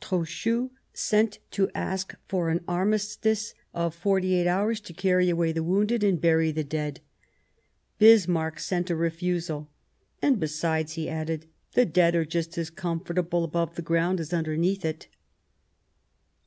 [0.00, 5.62] Trochu sent to ask for an armistice of forty eight hours to carry away the
[5.62, 7.00] wounded and bury the dead.
[7.98, 9.68] Bismarck sent a refusal:"
[10.22, 11.44] And besides," he added,"
[11.74, 15.08] the dead are just as comfortable above the ground as underneath it."